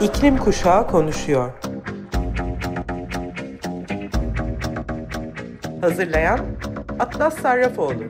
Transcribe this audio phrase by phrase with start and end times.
[0.00, 1.52] İklim Kuşağı konuşuyor.
[5.80, 6.56] Hazırlayan
[6.98, 8.04] Atlas Sarrafoğlu.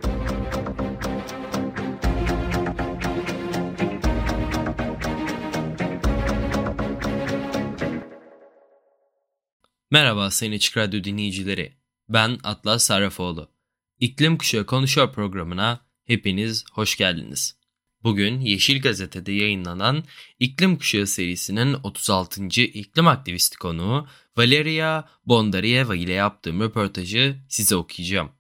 [9.91, 11.73] Merhaba Sayın Açık Radyo dinleyicileri.
[12.09, 13.51] Ben Atlas Sarrafoğlu.
[14.01, 17.60] İklim Kuşağı Konuşuyor programına hepiniz hoş geldiniz.
[18.05, 20.05] Bugün Yeşil Gazete'de yayınlanan
[20.39, 22.45] İklim Kuşağı serisinin 36.
[22.63, 28.33] iklim aktivisti konuğu Valeria Bondarieva ile yaptığım röportajı size okuyacağım.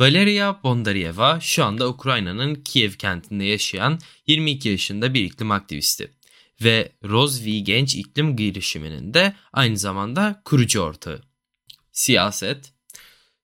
[0.00, 6.10] Valeria Bondarieva şu anda Ukrayna'nın Kiev kentinde yaşayan 22 yaşında bir iklim aktivisti
[6.62, 11.22] ve Rozvi Genç İklim Girişimi'nin de aynı zamanda kurucu ortağı.
[11.92, 12.72] Siyaset,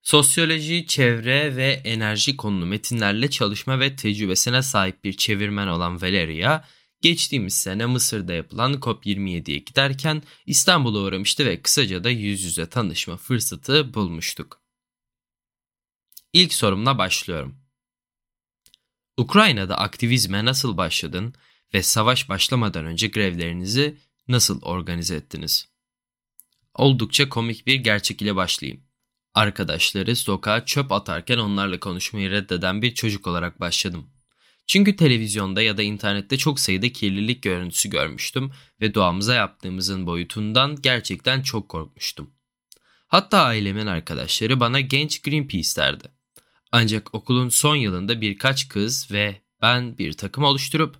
[0.07, 6.65] Sosyoloji, çevre ve enerji konulu metinlerle çalışma ve tecrübesine sahip bir çevirmen olan Valeria,
[7.01, 13.95] geçtiğimiz sene Mısır'da yapılan COP27'ye giderken İstanbul'a uğramıştı ve kısaca da yüz yüze tanışma fırsatı
[13.95, 14.63] bulmuştuk.
[16.33, 17.57] İlk sorumla başlıyorum.
[19.17, 21.35] Ukrayna'da aktivizme nasıl başladın
[21.75, 25.69] ve savaş başlamadan önce grevlerinizi nasıl organize ettiniz?
[26.75, 28.86] Oldukça komik bir gerçek ile başlayayım.
[29.37, 34.11] Arkadaşları sokağa çöp atarken onlarla konuşmayı reddeden bir çocuk olarak başladım.
[34.67, 41.43] Çünkü televizyonda ya da internette çok sayıda kirlilik görüntüsü görmüştüm ve doğamıza yaptığımızın boyutundan gerçekten
[41.43, 42.31] çok korkmuştum.
[43.07, 46.09] Hatta ailemin arkadaşları bana genç Greenpeace derdi.
[46.73, 50.97] Ancak okulun son yılında birkaç kız ve ben bir takım oluşturup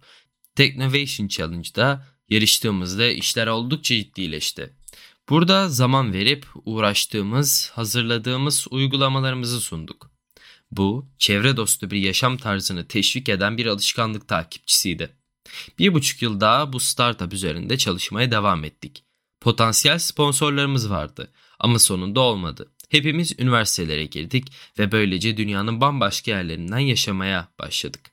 [0.55, 4.73] Technovation Challenge'da yarıştığımızda işler oldukça ciddileşti.
[5.29, 10.11] Burada zaman verip uğraştığımız, hazırladığımız uygulamalarımızı sunduk.
[10.71, 15.17] Bu, çevre dostu bir yaşam tarzını teşvik eden bir alışkanlık takipçisiydi.
[15.79, 19.05] Bir buçuk yıl daha bu startup üzerinde çalışmaya devam ettik.
[19.41, 22.73] Potansiyel sponsorlarımız vardı ama sonunda olmadı.
[22.89, 28.11] Hepimiz üniversitelere girdik ve böylece dünyanın bambaşka yerlerinden yaşamaya başladık.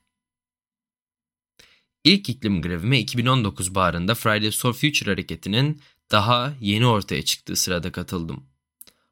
[2.04, 8.46] İlk iklim grevime 2019 baharında Fridays for Future hareketinin daha yeni ortaya çıktığı sırada katıldım.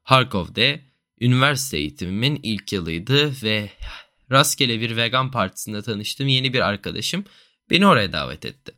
[0.03, 0.81] Harkov'de
[1.21, 3.69] üniversite eğitimimin ilk yılıydı ve
[4.31, 7.25] rastgele bir vegan partisinde tanıştığım yeni bir arkadaşım
[7.69, 8.71] beni oraya davet etti.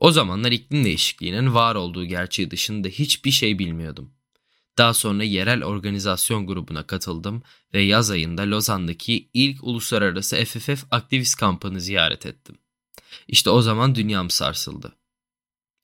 [0.00, 4.10] O zamanlar iklim değişikliğinin var olduğu gerçeği dışında hiçbir şey bilmiyordum.
[4.78, 7.42] Daha sonra yerel organizasyon grubuna katıldım
[7.74, 12.58] ve yaz ayında Lozan'daki ilk uluslararası FFF aktivist kampını ziyaret ettim.
[13.28, 14.92] İşte o zaman dünyam sarsıldı.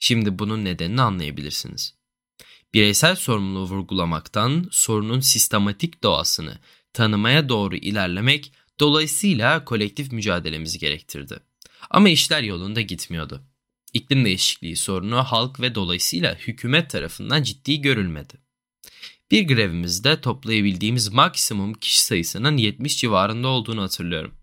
[0.00, 1.94] Şimdi bunun nedenini anlayabilirsiniz.
[2.74, 6.58] Bireysel sorumluluğu vurgulamaktan sorunun sistematik doğasını
[6.92, 11.40] tanımaya doğru ilerlemek dolayısıyla kolektif mücadelemizi gerektirdi.
[11.90, 13.42] Ama işler yolunda gitmiyordu.
[13.92, 18.34] İklim değişikliği sorunu halk ve dolayısıyla hükümet tarafından ciddi görülmedi.
[19.30, 24.34] Bir grevimizde toplayabildiğimiz maksimum kişi sayısının 70 civarında olduğunu hatırlıyorum.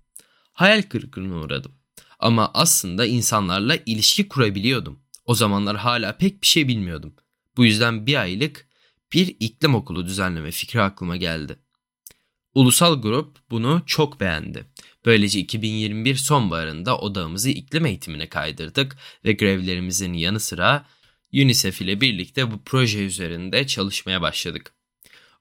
[0.53, 1.71] Hayal kırıklığına uğradım.
[2.19, 4.99] Ama aslında insanlarla ilişki kurabiliyordum.
[5.25, 7.15] O zamanlar hala pek bir şey bilmiyordum.
[7.57, 8.67] Bu yüzden bir aylık
[9.13, 11.59] bir iklim okulu düzenleme fikri aklıma geldi.
[12.53, 14.65] Ulusal grup bunu çok beğendi.
[15.05, 20.85] Böylece 2021 sonbaharında odağımızı iklim eğitimine kaydırdık ve grevlerimizin yanı sıra
[21.33, 24.73] UNICEF ile birlikte bu proje üzerinde çalışmaya başladık.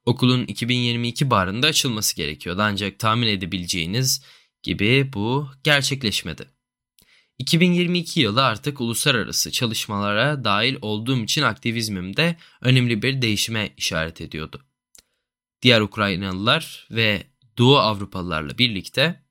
[0.06, 4.22] Okulun 2022 baharında açılması gerekiyordu ancak tahmin edebileceğiniz
[4.62, 6.53] gibi bu gerçekleşmedi.
[7.38, 14.62] 2022 yılı artık uluslararası çalışmalara dahil olduğum için aktivizmimde önemli bir değişime işaret ediyordu.
[15.62, 17.26] Diğer Ukraynalılar ve
[17.58, 19.22] Doğu Avrupalılarla birlikte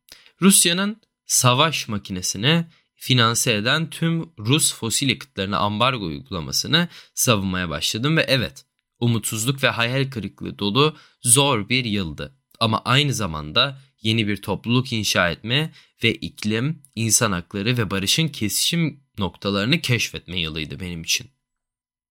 [0.42, 2.66] Rusya'nın savaş makinesini
[2.96, 8.66] finanse eden tüm Rus fosil yakıtlarına ambargo uygulamasını savunmaya başladım ve evet
[9.00, 12.38] umutsuzluk ve hayal kırıklığı dolu zor bir yıldı.
[12.60, 15.72] Ama aynı zamanda yeni bir topluluk inşa etme
[16.04, 21.28] ve iklim, insan hakları ve barışın kesişim noktalarını keşfetme yılıydı benim için.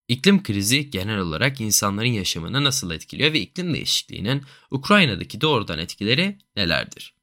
[0.09, 7.15] İklim krizi genel olarak insanların yaşamını nasıl etkiliyor ve iklim değişikliğinin Ukrayna'daki doğrudan etkileri nelerdir?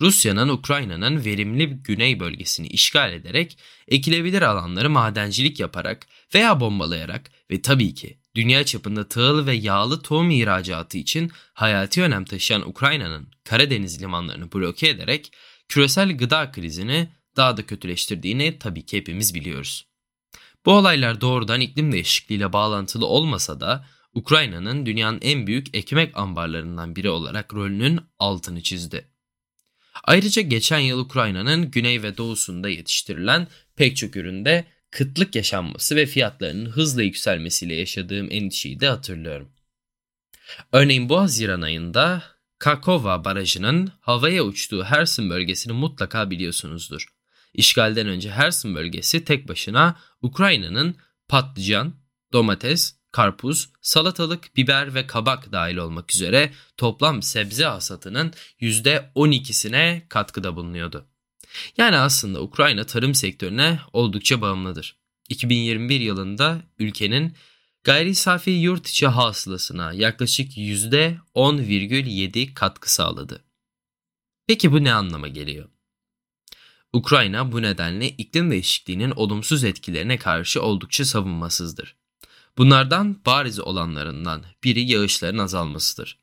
[0.00, 3.58] Rusya'nın Ukrayna'nın verimli güney bölgesini işgal ederek
[3.88, 10.30] ekilebilir alanları madencilik yaparak veya bombalayarak ve tabii ki dünya çapında tahıl ve yağlı tohum
[10.30, 15.32] ihracatı için hayati önem taşıyan Ukrayna'nın Karadeniz limanlarını bloke ederek
[15.70, 19.86] küresel gıda krizini daha da kötüleştirdiğini tabii ki hepimiz biliyoruz.
[20.66, 27.10] Bu olaylar doğrudan iklim değişikliğiyle bağlantılı olmasa da Ukrayna'nın dünyanın en büyük ekmek ambarlarından biri
[27.10, 29.08] olarak rolünün altını çizdi.
[30.04, 36.70] Ayrıca geçen yıl Ukrayna'nın güney ve doğusunda yetiştirilen pek çok üründe kıtlık yaşanması ve fiyatlarının
[36.70, 39.48] hızla yükselmesiyle yaşadığım endişeyi de hatırlıyorum.
[40.72, 42.22] Örneğin bu Haziran ayında
[42.60, 47.06] Kakova Barajı'nın havaya uçtuğu Herson bölgesini mutlaka biliyorsunuzdur.
[47.54, 50.94] İşgalden önce Herson bölgesi tek başına Ukrayna'nın
[51.28, 51.94] patlıcan,
[52.32, 61.06] domates, karpuz, salatalık, biber ve kabak dahil olmak üzere toplam sebze hasatının %12'sine katkıda bulunuyordu.
[61.76, 64.96] Yani aslında Ukrayna tarım sektörüne oldukça bağımlıdır.
[65.28, 67.36] 2021 yılında ülkenin
[67.84, 73.44] gayri safi yurt içi hasılasına yaklaşık %10,7 katkı sağladı.
[74.46, 75.68] Peki bu ne anlama geliyor?
[76.92, 81.96] Ukrayna bu nedenle iklim değişikliğinin olumsuz etkilerine karşı oldukça savunmasızdır.
[82.58, 86.18] Bunlardan bariz olanlarından biri yağışların azalmasıdır.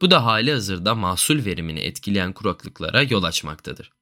[0.00, 3.95] Bu da hali hazırda mahsul verimini etkileyen kuraklıklara yol açmaktadır.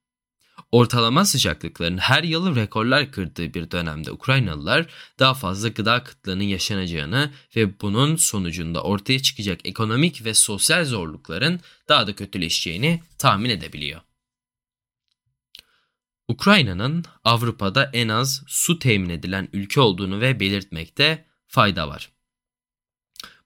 [0.72, 4.86] Ortalama sıcaklıkların her yıl rekorlar kırdığı bir dönemde Ukraynalılar
[5.18, 12.06] daha fazla gıda kıtlığının yaşanacağını ve bunun sonucunda ortaya çıkacak ekonomik ve sosyal zorlukların daha
[12.06, 14.00] da kötüleşeceğini tahmin edebiliyor.
[16.28, 22.13] Ukrayna'nın Avrupa'da en az su temin edilen ülke olduğunu ve belirtmekte fayda var.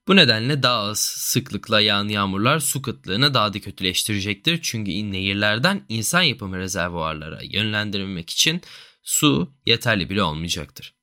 [0.07, 4.59] Bu nedenle daha az sıklıkla yağan yağmurlar su kıtlığını daha da kötüleştirecektir.
[4.61, 8.61] Çünkü nehirlerden insan yapımı rezervuarlara yönlendirilmek için
[9.03, 10.95] su yeterli bile olmayacaktır.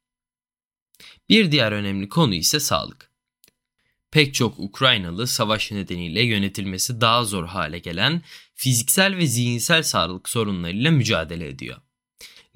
[1.28, 3.10] Bir diğer önemli konu ise sağlık.
[4.10, 8.22] Pek çok Ukraynalı savaş nedeniyle yönetilmesi daha zor hale gelen
[8.54, 11.85] fiziksel ve zihinsel sağlık sorunlarıyla mücadele ediyor.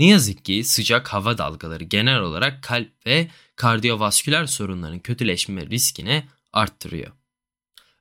[0.01, 7.13] Ne yazık ki sıcak hava dalgaları genel olarak kalp ve kardiyovasküler sorunların kötüleşme riskini arttırıyor.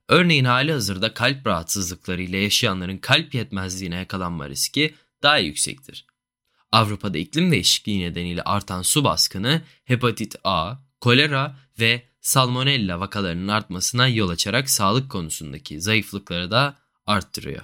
[0.07, 6.05] Örneğin hali hazırda kalp rahatsızlıkları ile yaşayanların kalp yetmezliğine yakalanma riski daha yüksektir.
[6.71, 14.29] Avrupa'da iklim değişikliği nedeniyle artan su baskını hepatit A, kolera ve salmonella vakalarının artmasına yol
[14.29, 17.61] açarak sağlık konusundaki zayıflıkları da arttırıyor.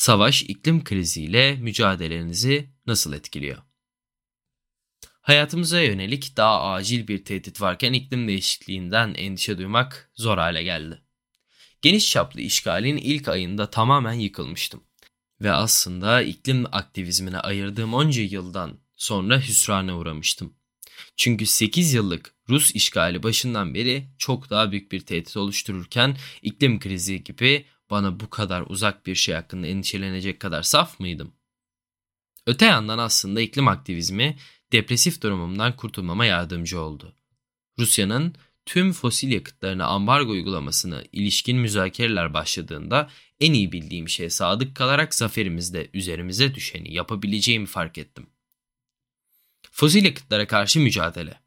[0.00, 3.62] Savaş iklim kriziyle mücadelenizi nasıl etkiliyor?
[5.20, 11.02] Hayatımıza yönelik daha acil bir tehdit varken iklim değişikliğinden endişe duymak zor hale geldi.
[11.82, 14.84] Geniş çaplı işgalin ilk ayında tamamen yıkılmıştım.
[15.40, 20.54] Ve aslında iklim aktivizmine ayırdığım onca yıldan sonra hüsrana uğramıştım.
[21.16, 27.24] Çünkü 8 yıllık Rus işgali başından beri çok daha büyük bir tehdit oluştururken iklim krizi
[27.24, 31.32] gibi bana bu kadar uzak bir şey hakkında endişelenecek kadar saf mıydım?
[32.46, 34.36] Öte yandan aslında iklim aktivizmi
[34.72, 37.14] depresif durumumdan kurtulmama yardımcı oldu.
[37.78, 38.34] Rusya'nın
[38.66, 43.10] tüm fosil yakıtlarına ambargo uygulamasına ilişkin müzakereler başladığında
[43.40, 48.26] en iyi bildiğim şeye sadık kalarak zaferimizde üzerimize düşeni yapabileceğimi fark ettim.
[49.70, 51.40] Fosil yakıtlara karşı mücadele.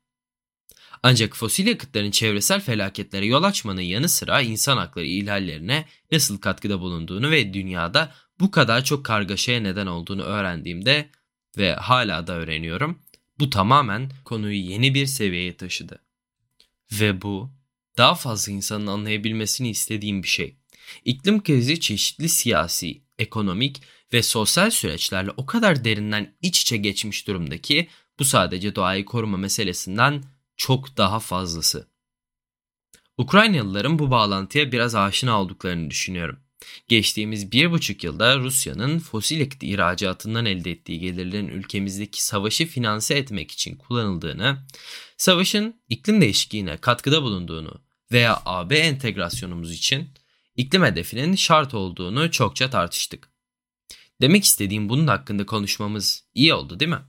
[1.04, 7.32] Ancak fosil yakıtların çevresel felaketlere yol açmanın yanı sıra insan hakları ihlallerine nasıl katkıda bulunduğunu
[7.32, 11.10] ve dünyada bu kadar çok kargaşaya neden olduğunu öğrendiğimde
[11.58, 13.00] ve hala da öğreniyorum.
[13.40, 16.04] Bu tamamen konuyu yeni bir seviyeye taşıdı.
[16.92, 17.52] Ve bu
[17.98, 20.58] daha fazla insanın anlayabilmesini istediğim bir şey.
[21.06, 23.82] İklim krizi çeşitli siyasi, ekonomik
[24.14, 27.88] ve sosyal süreçlerle o kadar derinden iç içe geçmiş durumda ki
[28.20, 30.24] bu sadece doğayı koruma meselesinden
[30.58, 31.88] çok daha fazlası.
[33.18, 36.40] Ukraynalıların bu bağlantıya biraz aşina olduklarını düşünüyorum.
[36.88, 43.52] Geçtiğimiz bir buçuk yılda Rusya'nın fosil yakıt ihracatından elde ettiği gelirlerin ülkemizdeki savaşı finanse etmek
[43.52, 44.58] için kullanıldığını,
[45.18, 47.82] savaşın iklim değişikliğine katkıda bulunduğunu
[48.12, 50.10] veya AB entegrasyonumuz için
[50.56, 53.30] iklim hedefinin şart olduğunu çokça tartıştık.
[54.22, 57.02] Demek istediğim bunun hakkında konuşmamız iyi oldu değil mi?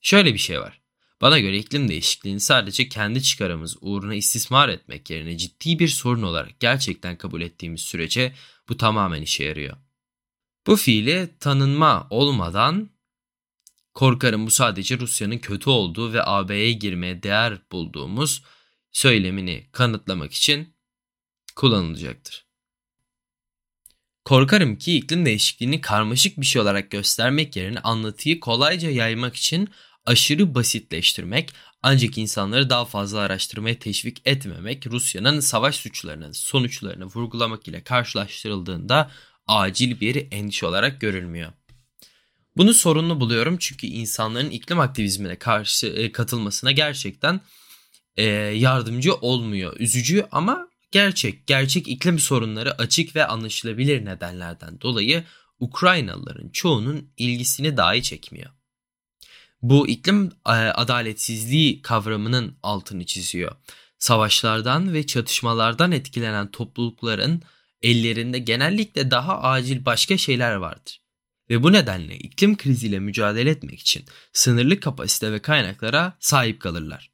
[0.00, 0.83] Şöyle bir şey var.
[1.20, 6.60] Bana göre iklim değişikliğini sadece kendi çıkarımız uğruna istismar etmek yerine ciddi bir sorun olarak
[6.60, 8.34] gerçekten kabul ettiğimiz sürece
[8.68, 9.76] bu tamamen işe yarıyor.
[10.66, 12.90] Bu fiili tanınma olmadan
[13.94, 18.42] korkarım bu sadece Rusya'nın kötü olduğu ve AB'ye girmeye değer bulduğumuz
[18.92, 20.74] söylemini kanıtlamak için
[21.56, 22.46] kullanılacaktır.
[24.24, 29.68] Korkarım ki iklim değişikliğini karmaşık bir şey olarak göstermek yerine anlatıyı kolayca yaymak için
[30.06, 37.84] aşırı basitleştirmek ancak insanları daha fazla araştırmaya teşvik etmemek Rusya'nın savaş suçlarının sonuçlarını vurgulamak ile
[37.84, 39.10] karşılaştırıldığında
[39.46, 41.52] acil bir endişe olarak görülmüyor.
[42.56, 47.40] Bunu sorunlu buluyorum çünkü insanların iklim aktivizmine karşı e, katılmasına gerçekten
[48.16, 49.80] e, yardımcı olmuyor.
[49.80, 51.46] Üzücü ama gerçek.
[51.46, 55.24] Gerçek iklim sorunları açık ve anlaşılabilir nedenlerden dolayı
[55.60, 58.50] Ukraynalıların çoğunun ilgisini dahi çekmiyor.
[59.64, 63.52] Bu iklim e, adaletsizliği kavramının altını çiziyor.
[63.98, 67.42] Savaşlardan ve çatışmalardan etkilenen toplulukların
[67.82, 71.00] ellerinde genellikle daha acil başka şeyler vardır.
[71.50, 77.10] Ve bu nedenle iklim kriziyle mücadele etmek için sınırlı kapasite ve kaynaklara sahip kalırlar.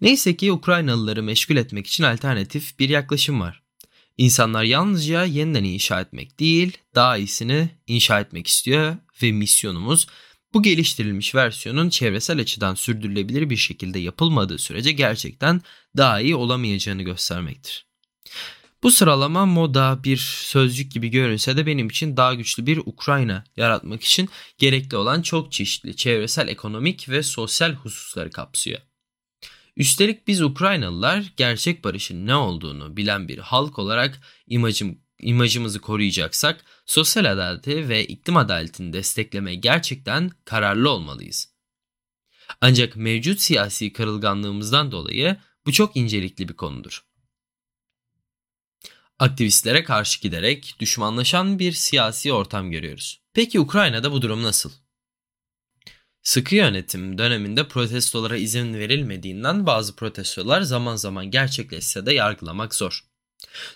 [0.00, 3.62] Neyse ki Ukraynalıları meşgul etmek için alternatif bir yaklaşım var.
[4.18, 10.06] İnsanlar yalnızca yeniden inşa etmek değil, daha iyisini inşa etmek istiyor ve misyonumuz
[10.54, 15.62] bu geliştirilmiş versiyonun çevresel açıdan sürdürülebilir bir şekilde yapılmadığı sürece gerçekten
[15.96, 17.86] daha iyi olamayacağını göstermektir.
[18.82, 24.02] Bu sıralama moda bir sözcük gibi görünse de benim için daha güçlü bir Ukrayna yaratmak
[24.02, 24.28] için
[24.58, 28.80] gerekli olan çok çeşitli çevresel, ekonomik ve sosyal hususları kapsıyor.
[29.76, 37.24] Üstelik biz Ukraynalılar gerçek barışın ne olduğunu bilen bir halk olarak imajım, imajımızı koruyacaksak sosyal
[37.24, 41.54] adaleti ve iklim adaletini desteklemeye gerçekten kararlı olmalıyız.
[42.60, 45.36] Ancak mevcut siyasi kırılganlığımızdan dolayı
[45.66, 47.04] bu çok incelikli bir konudur.
[49.18, 53.22] Aktivistlere karşı giderek düşmanlaşan bir siyasi ortam görüyoruz.
[53.34, 54.70] Peki Ukrayna'da bu durum nasıl?
[56.22, 63.09] Sıkı yönetim döneminde protestolara izin verilmediğinden bazı protestolar zaman zaman gerçekleşse de yargılamak zor.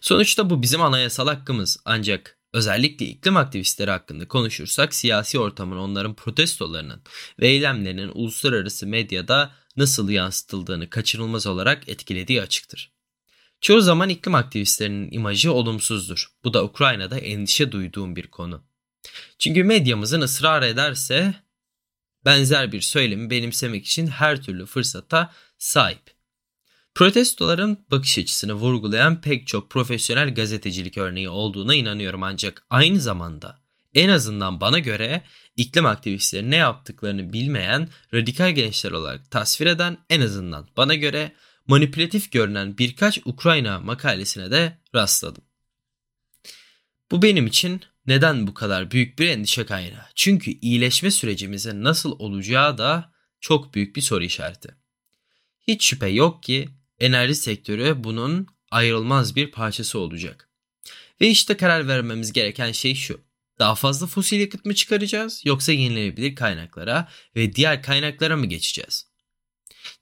[0.00, 7.02] Sonuçta bu bizim anayasal hakkımız ancak özellikle iklim aktivistleri hakkında konuşursak siyasi ortamın onların protestolarının
[7.40, 12.92] ve eylemlerinin uluslararası medyada nasıl yansıtıldığını kaçınılmaz olarak etkilediği açıktır.
[13.60, 16.26] Çoğu zaman iklim aktivistlerinin imajı olumsuzdur.
[16.44, 18.64] Bu da Ukrayna'da endişe duyduğum bir konu.
[19.38, 21.34] Çünkü medyamızın ısrar ederse
[22.24, 26.13] benzer bir söylemi benimsemek için her türlü fırsata sahip.
[26.94, 33.58] Protestoların bakış açısını vurgulayan pek çok profesyonel gazetecilik örneği olduğuna inanıyorum ancak aynı zamanda
[33.94, 35.22] en azından bana göre
[35.56, 41.32] iklim aktivistleri ne yaptıklarını bilmeyen radikal gençler olarak tasvir eden en azından bana göre
[41.66, 45.44] manipülatif görünen birkaç Ukrayna makalesine de rastladım.
[47.10, 50.06] Bu benim için neden bu kadar büyük bir endişe kaynağı?
[50.14, 54.74] Çünkü iyileşme sürecimizin nasıl olacağı da çok büyük bir soru işareti.
[55.60, 56.68] Hiç şüphe yok ki
[57.00, 60.48] enerji sektörü bunun ayrılmaz bir parçası olacak.
[61.20, 63.20] Ve işte karar vermemiz gereken şey şu.
[63.58, 69.06] Daha fazla fosil yakıt mı çıkaracağız yoksa yenilenebilir kaynaklara ve diğer kaynaklara mı geçeceğiz?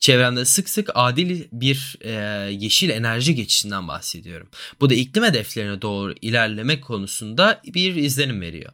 [0.00, 2.10] Çevremde sık sık adil bir e,
[2.52, 4.50] yeşil enerji geçişinden bahsediyorum.
[4.80, 8.72] Bu da iklim hedeflerine doğru ilerlemek konusunda bir izlenim veriyor.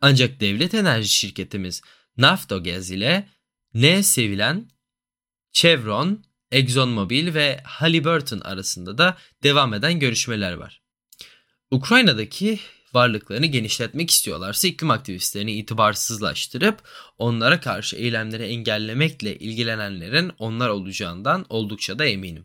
[0.00, 1.82] Ancak devlet enerji şirketimiz
[2.16, 3.28] Naftogaz ile
[3.74, 4.70] ne sevilen
[5.52, 10.82] Chevron, ExxonMobil ve Halliburton arasında da devam eden görüşmeler var.
[11.70, 12.60] Ukrayna'daki
[12.94, 16.82] varlıklarını genişletmek istiyorlarsa iklim aktivistlerini itibarsızlaştırıp
[17.18, 22.44] onlara karşı eylemleri engellemekle ilgilenenlerin onlar olacağından oldukça da eminim.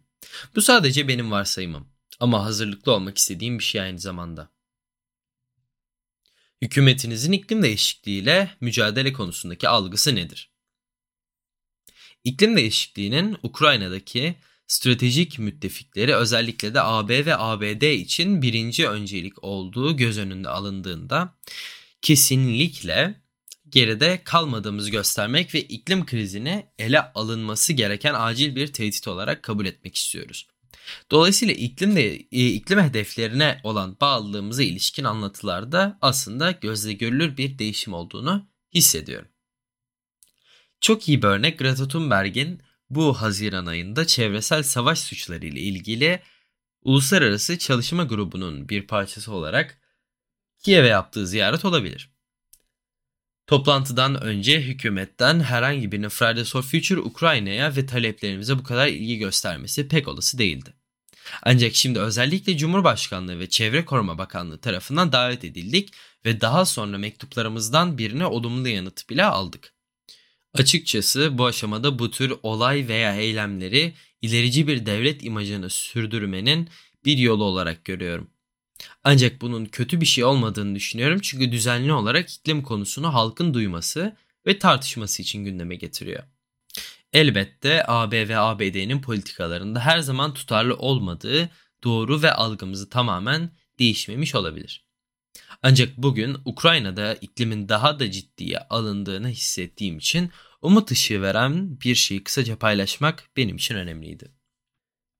[0.55, 1.87] Bu sadece benim varsayımım
[2.19, 4.49] ama hazırlıklı olmak istediğim bir şey aynı zamanda.
[6.61, 10.54] Hükümetinizin iklim değişikliğiyle mücadele konusundaki algısı nedir?
[12.25, 14.35] İklim değişikliğinin Ukrayna'daki
[14.67, 21.33] stratejik müttefikleri özellikle de AB ve ABD için birinci öncelik olduğu göz önünde alındığında
[22.01, 23.15] kesinlikle
[23.69, 29.95] geride kalmadığımızı göstermek ve iklim krizine ele alınması gereken acil bir tehdit olarak kabul etmek
[29.95, 30.47] istiyoruz.
[31.11, 37.93] Dolayısıyla iklim de e, iklim hedeflerine olan bağlılığımıza ilişkin anlatılarda aslında gözle görülür bir değişim
[37.93, 39.27] olduğunu hissediyorum.
[40.85, 46.21] Çok iyi bir örnek Greta Thunberg'in bu Haziran ayında çevresel savaş suçları ile ilgili
[46.83, 49.77] uluslararası çalışma grubunun bir parçası olarak
[50.63, 52.09] Kiev'e yaptığı ziyaret olabilir.
[53.47, 59.87] Toplantıdan önce hükümetten herhangi birinin Fridays for Future Ukrayna'ya ve taleplerimize bu kadar ilgi göstermesi
[59.87, 60.73] pek olası değildi.
[61.43, 65.93] Ancak şimdi özellikle Cumhurbaşkanlığı ve Çevre Koruma Bakanlığı tarafından davet edildik
[66.25, 69.74] ve daha sonra mektuplarımızdan birine olumlu yanıt bile aldık.
[70.55, 76.69] Açıkçası bu aşamada bu tür olay veya eylemleri ilerici bir devlet imajını sürdürmenin
[77.05, 78.29] bir yolu olarak görüyorum.
[79.03, 84.15] Ancak bunun kötü bir şey olmadığını düşünüyorum çünkü düzenli olarak iklim konusunu halkın duyması
[84.47, 86.23] ve tartışması için gündeme getiriyor.
[87.13, 91.49] Elbette AB ve ABD'nin politikalarında her zaman tutarlı olmadığı
[91.83, 94.85] doğru ve algımızı tamamen değişmemiş olabilir.
[95.63, 100.31] Ancak bugün Ukrayna'da iklimin daha da ciddiye alındığını hissettiğim için
[100.65, 104.31] umut ışığı veren bir şeyi kısaca paylaşmak benim için önemliydi.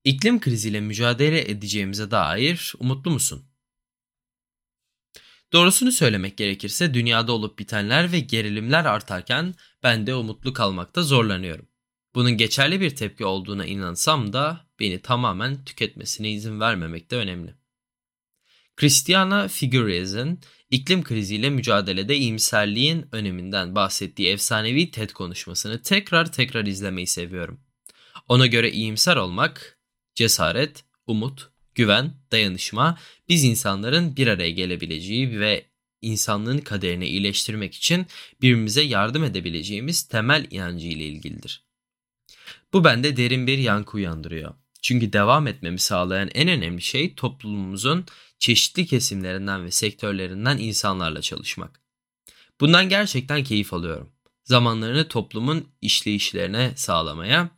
[0.03, 3.45] İklim kriziyle mücadele edeceğimize dair umutlu musun?
[5.53, 11.67] Doğrusunu söylemek gerekirse dünyada olup bitenler ve gerilimler artarken ben de umutlu kalmakta zorlanıyorum.
[12.15, 17.55] Bunun geçerli bir tepki olduğuna inansam da beni tamamen tüketmesine izin vermemek de önemli.
[18.75, 20.39] Christiana Figueres'in
[20.75, 27.59] iklim kriziyle mücadelede iyimserliğin öneminden bahsettiği efsanevi TED konuşmasını tekrar tekrar izlemeyi seviyorum.
[28.27, 29.79] Ona göre iyimser olmak,
[30.15, 32.97] cesaret, umut, güven, dayanışma
[33.29, 35.65] biz insanların bir araya gelebileceği ve
[36.01, 38.05] insanlığın kaderini iyileştirmek için
[38.41, 41.65] birbirimize yardım edebileceğimiz temel inancı ile ilgilidir.
[42.73, 44.53] Bu bende derin bir yankı uyandırıyor.
[44.85, 48.05] Çünkü devam etmemi sağlayan en önemli şey toplumumuzun
[48.39, 51.81] çeşitli kesimlerinden ve sektörlerinden insanlarla çalışmak.
[52.61, 54.11] Bundan gerçekten keyif alıyorum.
[54.43, 57.49] Zamanlarını toplumun işleyişlerine sağlamaya,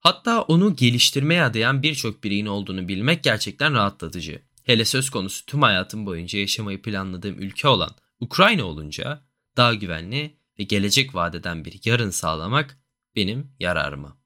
[0.00, 4.42] hatta onu geliştirmeye adayan birçok bireyin olduğunu bilmek gerçekten rahatlatıcı.
[4.64, 9.24] Hele söz konusu tüm hayatım boyunca yaşamayı planladığım ülke olan Ukrayna olunca
[9.56, 12.78] daha güvenli ve gelecek vadeden bir yarın sağlamak
[13.16, 14.25] benim yararıma.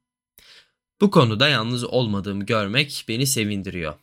[1.00, 3.94] Bu konuda yalnız olmadığımı görmek beni sevindiriyor.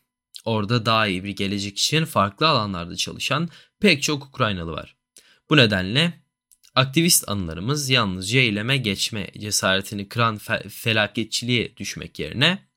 [0.46, 3.50] Orada daha iyi bir gelecek için farklı alanlarda çalışan
[3.80, 4.96] pek çok Ukraynalı var.
[5.50, 6.14] Bu nedenle
[6.76, 12.68] aktivist anılarımız yalnızca eyleme geçme cesaretini kıran fe- felaketçiliğe düşmek yerine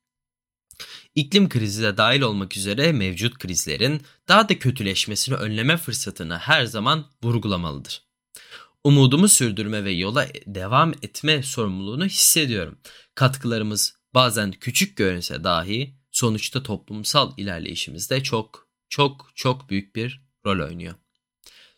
[1.15, 7.05] iklim krizi de dahil olmak üzere mevcut krizlerin daha da kötüleşmesini önleme fırsatını her zaman
[7.23, 8.03] vurgulamalıdır.
[8.83, 12.77] Umudumu sürdürme ve yola devam etme sorumluluğunu hissediyorum.
[13.15, 20.93] Katkılarımız bazen küçük görünse dahi sonuçta toplumsal ilerleyişimizde çok çok çok büyük bir rol oynuyor.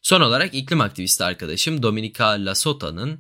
[0.02, 3.20] Son olarak iklim aktivisti arkadaşım Dominika Lasota'nın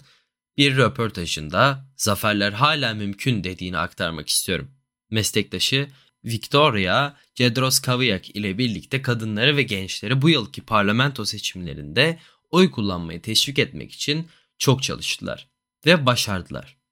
[0.58, 4.72] bir röportajında zaferler hala mümkün dediğini aktarmak istiyorum.
[5.12, 5.88] Meslektaşı
[6.26, 12.20] Victoria Cedroskaviak ile birlikte kadınları ve gençleri bu yılki parlamento seçimlerinde
[12.52, 15.48] oy kullanmayı teşvik etmek için çok çalıştılar
[15.86, 16.83] ve başardılar.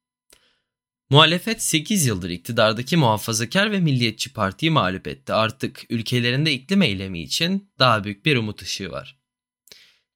[1.11, 5.33] Muhalefet 8 yıldır iktidardaki muhafazakar ve milliyetçi partiyi mağlup etti.
[5.33, 9.19] Artık ülkelerinde iklim eylemi için daha büyük bir umut ışığı var.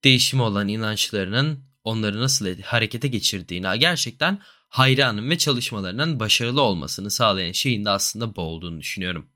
[0.04, 7.86] Değişimi olan inançlarının onları nasıl harekete geçirdiğine gerçekten hayranım ve çalışmalarının başarılı olmasını sağlayan şeyin
[7.86, 9.30] de aslında bu olduğunu düşünüyorum.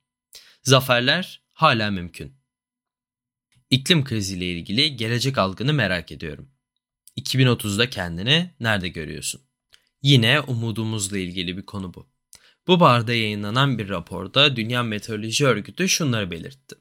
[0.64, 2.34] Zaferler hala mümkün.
[3.70, 6.52] İklim kriziyle ilgili gelecek algını merak ediyorum.
[7.18, 9.49] 2030'da kendini nerede görüyorsun?
[10.02, 12.08] Yine umudumuzla ilgili bir konu bu.
[12.68, 16.76] Bu barda yayınlanan bir raporda Dünya Meteoroloji Örgütü şunları belirtti.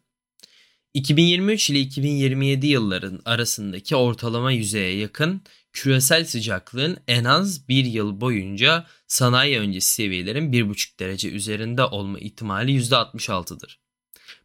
[0.95, 8.87] 2023 ile 2027 yılların arasındaki ortalama yüzeye yakın küresel sıcaklığın en az bir yıl boyunca
[9.07, 13.81] sanayi öncesi seviyelerin 1,5 derece üzerinde olma ihtimali %66'dır.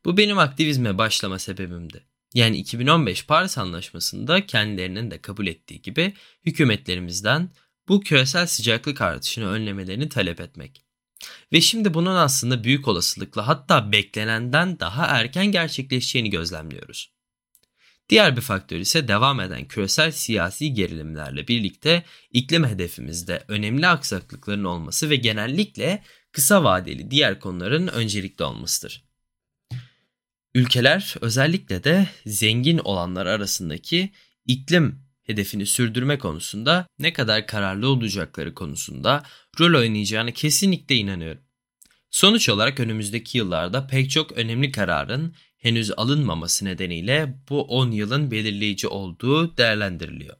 [0.05, 2.03] Bu benim aktivizme başlama sebebimdi.
[2.33, 6.13] Yani 2015 Paris Anlaşması'nda kendilerinin de kabul ettiği gibi
[6.45, 7.49] hükümetlerimizden
[7.87, 10.83] bu küresel sıcaklık artışını önlemelerini talep etmek.
[11.53, 17.13] Ve şimdi bunun aslında büyük olasılıkla hatta beklenenden daha erken gerçekleşeceğini gözlemliyoruz.
[18.09, 25.09] Diğer bir faktör ise devam eden küresel siyasi gerilimlerle birlikte iklim hedefimizde önemli aksaklıkların olması
[25.09, 29.03] ve genellikle kısa vadeli diğer konuların öncelikli olmasıdır.
[30.55, 34.11] Ülkeler özellikle de zengin olanlar arasındaki
[34.45, 39.23] iklim hedefini sürdürme konusunda ne kadar kararlı olacakları konusunda
[39.59, 41.41] rol oynayacağını kesinlikle inanıyorum.
[42.11, 48.87] Sonuç olarak önümüzdeki yıllarda pek çok önemli kararın henüz alınmaması nedeniyle bu 10 yılın belirleyici
[48.87, 50.35] olduğu değerlendiriliyor.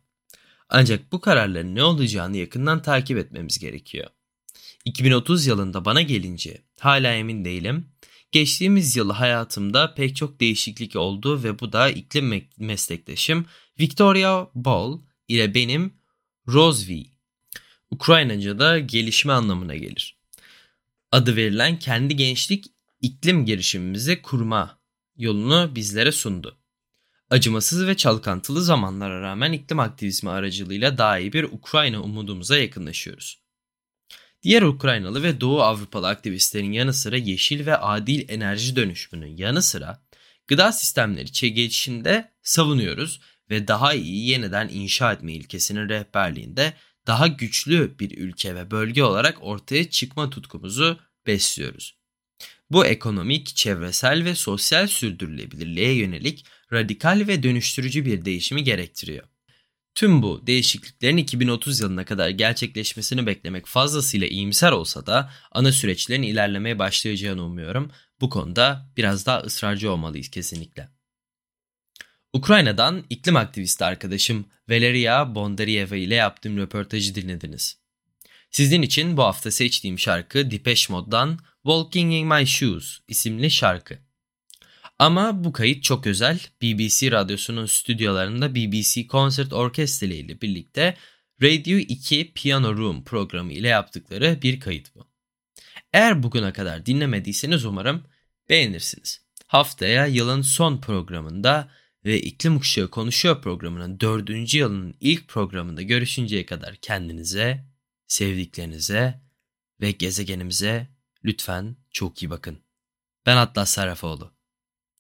[0.70, 4.08] Ancak bu kararların ne olacağını yakından takip etmemiz gerekiyor.
[4.86, 7.93] 2030 yılında bana gelince hala emin değilim.
[8.34, 13.46] Geçtiğimiz yıl hayatımda pek çok değişiklik oldu ve bu da iklim meslektaşım
[13.80, 15.94] Victoria Ball ile benim
[16.48, 17.06] Rosvi.
[17.92, 20.18] Ukraynaca'da gelişme anlamına gelir.
[21.12, 22.66] Adı verilen kendi gençlik
[23.02, 24.80] iklim girişimimizi kurma
[25.18, 26.58] yolunu bizlere sundu.
[27.30, 33.43] Acımasız ve çalkantılı zamanlara rağmen iklim aktivizmi aracılığıyla daha iyi bir Ukrayna umudumuza yakınlaşıyoruz.
[34.44, 40.04] Diğer Ukraynalı ve Doğu Avrupalı aktivistlerin yanı sıra yeşil ve adil enerji dönüşümünün yanı sıra
[40.48, 46.74] gıda sistemleri geçişinde savunuyoruz ve daha iyi yeniden inşa etme ilkesinin rehberliğinde
[47.08, 51.98] daha güçlü bir ülke ve bölge olarak ortaya çıkma tutkumuzu besliyoruz.
[52.72, 59.33] Bu ekonomik, çevresel ve sosyal sürdürülebilirliğe yönelik radikal ve dönüştürücü bir değişimi gerektiriyor.
[59.96, 66.80] Tüm bu değişikliklerin 2030 yılına kadar gerçekleşmesini beklemek fazlasıyla iyimser olsa da ana süreçlerin ilerlemeye
[66.80, 67.92] başlayacağını umuyorum.
[68.22, 70.90] Bu konuda biraz daha ısrarcı olmalıyız kesinlikle.
[72.34, 77.78] Ukrayna'dan iklim aktivisti arkadaşım Valeria Bondarieva ile yaptığım röportajı dinlediniz.
[78.52, 84.00] Sizin için bu hafta seçtiğim şarkı Depeche Mode'dan Walking in My Shoes isimli şarkı.
[85.04, 86.40] Ama bu kayıt çok özel.
[86.62, 90.98] BBC radyosunun stüdyolarında BBC Concert Orkestra ile birlikte
[91.42, 95.08] Radio 2 Piano Room programı ile yaptıkları bir kayıt bu.
[95.94, 98.04] Eğer bugüne kadar dinlemediyseniz umarım
[98.50, 99.22] beğenirsiniz.
[99.48, 101.72] Haftaya yılın son programında
[102.06, 107.66] ve İklim Kuşağı Konuşuyor programının dördüncü yılının ilk programında görüşünceye kadar kendinize,
[108.08, 109.22] sevdiklerinize
[109.82, 110.88] ve gezegenimize
[111.26, 112.60] lütfen çok iyi bakın.
[113.26, 114.43] Ben Atlas Sarrafoğlu.